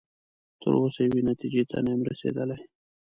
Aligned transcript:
تر 0.61 0.71
اوسه 0.81 0.99
یوې 1.07 1.21
نتیجې 1.31 1.63
ته 1.69 1.77
نه 1.85 1.89
یم 1.93 2.01
رسیدلی. 2.09 2.57